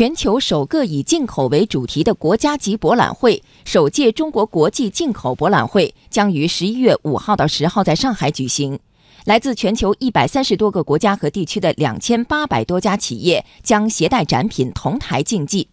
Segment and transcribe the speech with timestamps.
[0.00, 8.80] 全球首个以进口为主题的国家级博览会——首届中国国际进口博览会，将于十一月五号到十号在上海举行。
[9.26, 15.68] 来自全球一百三十多个国家和地区的两千八百多家企业将携带展品同台竞技。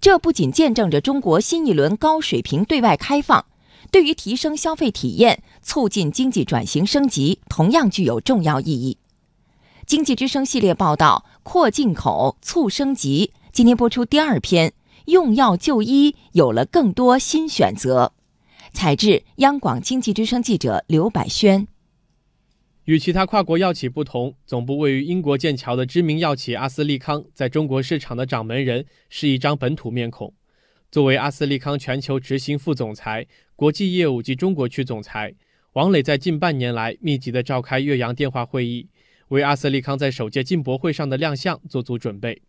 [0.00, 3.46] 这不仅见证着中国新一轮高水平对外开放，
[3.92, 8.98] 对于提升消费体验、促进经济转型升级，同样具有重要意义。
[9.86, 13.30] 经济之声系列报道：扩进口，促升级。
[13.54, 14.72] 今天播出第二篇：
[15.04, 18.12] 用药就医有了更多新选择。
[18.72, 21.68] 采制：央广经济之声记者刘百轩。
[22.86, 30.34] 与其他跨国药企不同，总部位于英国剑桥的知名药企阿斯利康在中国市场的掌门人是一张本土面孔。
[30.90, 35.32] 作为阿斯利康全球执行副总裁、国际业务及中国区总裁，
[35.74, 38.88] 王磊在近半年来密集地召开岳阳电话会议。
[39.28, 42.42] 为阿斯利康在首届进博会上的亮相做足准备。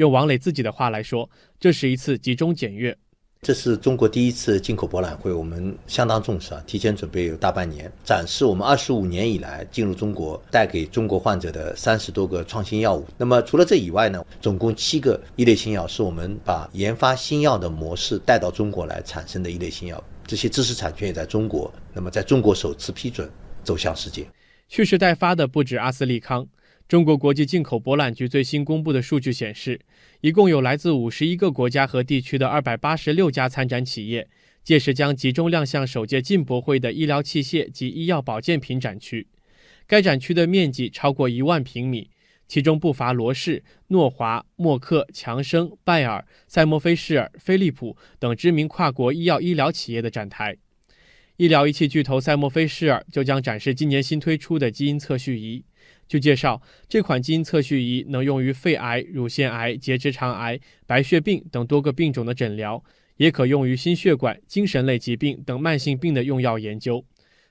[0.00, 1.28] 用王磊自己的话来说，
[1.58, 2.96] 这是一次集中检阅。
[3.42, 13.06] 这是中国第一次进口博览会，我们相当重视啊，提前准备有大半年，展示我们二十五年以来进入中国带给中国患者的三十多个创新药物。
[13.18, 23.30] 那么除了这以外呢，总共七个一类新药是我们把研发新药的模式带到中国来产生的一类新药，这些知识产权也在中国，那么在中国首次批准
[23.62, 24.26] 走向世界。
[24.68, 26.46] 蓄势待发的不止阿斯利康。
[26.90, 29.80] 中国国际进口博览局最新公布的数据显示，
[30.22, 34.28] 一共有来自五十一个国家和地区的二百八十六家参展企业，
[34.64, 39.28] 届时将集中亮相首届进博会的医疗器械及医药保健品展区。
[39.86, 42.10] 该展区的面积超过一万平米，
[42.48, 50.56] 其中不乏罗氏、诺华、默克、强生、拜耳、赛默菲士尔、飞利浦等知名跨国医药医疗企业的展台。
[51.36, 55.64] 医疗仪器巨头赛默菲士尔就将展示今年新推出的基因测序仪。
[56.10, 62.82] 据介绍，这款基因测序仪能用于肺癌、乳腺癌、结直肠癌、白血病等多个病种的诊疗，
[63.18, 67.04] 也可用于心血管、精神类疾病等慢性病的用药研究。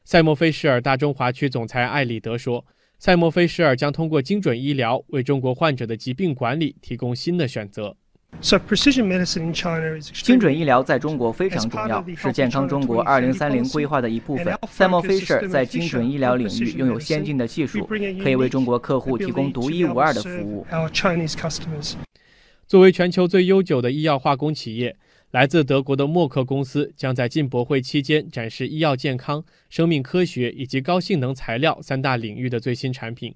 [0.04, 2.66] 赛默菲士尔大中华区总裁艾里德说
[3.00, 7.96] ：“赛默菲士尔将通过精准医疗，为中国患者的疾病管理提供新的选择。”
[10.24, 14.58] 精准医疗在中国非常重要，是健康中国2030规划的一部分。
[14.70, 17.86] 赛默菲士尔在精准医疗领域拥有先进的技术，
[18.24, 20.66] 可以为中国客户提供独一无二的服务。
[22.66, 24.96] 作为全球最悠久的医药化工企业，
[25.32, 33.36] 来自德国的默克公司将在进博会期间展示医药健康、生命科学以及高性能材料三大领域的最新产品。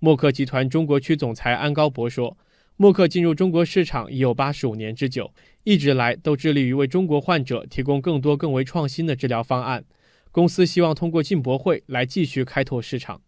[0.00, 2.36] 默克集团中国区总裁安高博说。
[2.76, 9.84] 默克进入中国市场已有八十五年之久，一直来都致力于为中国患者提供更多更为创新的治疗方案。
[10.32, 13.20] 公司希望通过进博会来继续开拓市场。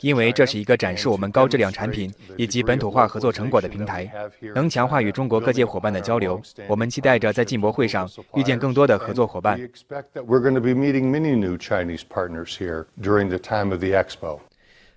[0.00, 4.12] 因为这是一个展示我们高质量产品以及本土化合作成果的平台，
[4.54, 6.38] 能强化与中国各界伙伴的交流。
[6.68, 9.58] 我们期待着在进博会上遇见更多的合作伙伴。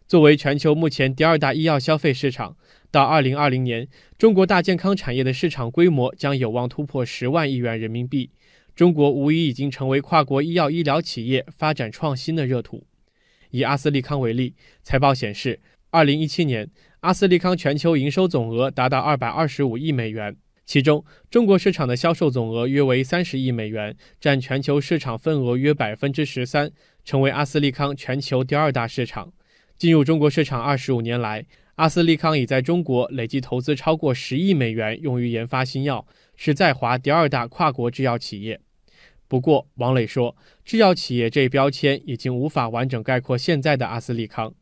[0.07, 2.55] 作为全球目前第二大医药消费市场，
[2.91, 3.87] 到二零二零年，
[4.17, 8.29] 中国大健康产业的市场规模将有望突破十万亿元人民币。
[8.75, 12.85] 中国无疑已经成为跨国医药医疗企业发展创新的热土。
[13.51, 15.59] 以阿斯利康为例，财报显示，
[15.91, 16.69] 二零一七年
[17.01, 26.71] 阿斯利康全球营收总额达到二百二十五亿美元，其中中国市场的销售总额约为三十亿美元，占全球市场份额约百分之十三，
[27.05, 29.31] 成为阿斯利康全球第二大市场。
[29.83, 31.45] 进入中国市场二十五年来，
[31.75, 36.07] 阿斯利康已在中国累计投资超过十亿美元，用于研发新药。
[36.37, 38.61] 是在华第二大跨国制药企业。
[39.27, 44.53] 不过，王磊说，制药企业这一标签已经无法完整概括现在的阿斯利康。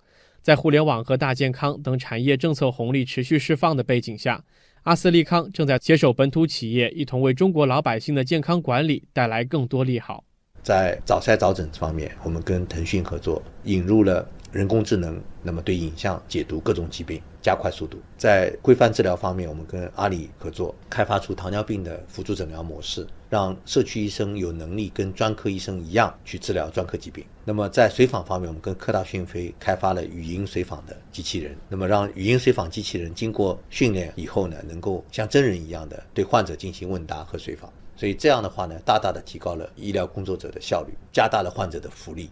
[0.41, 4.43] 在互联网和大健康等产业政策红利持续释放的背景下，
[4.81, 10.23] 阿斯利康正在携手本土企业，一同为中国老百姓的健康管理带来更多利好。
[10.63, 14.27] 在早筛早诊方面，我们跟腾讯合作，引入了。
[14.51, 17.97] 人工智能，那么对影像解读各种疾病加快速度。
[18.17, 27.25] 在规范治疗方面，我们跟阿里合作，开发出糖尿病的辅助诊疗模式，让社区医生有能力跟专科医生一样去治疗专科疾病。
[27.45, 37.71] 那么在随访方面，我们跟科大讯飞开发了语音随访的机器人，那么让语音随访机器人经过训练以后呢，能够像真人一样的对患者进行问答和随访。
[37.95, 42.29] 所以这样的话呢，大大的提高了医疗工作者的效率，加大了患者的福利。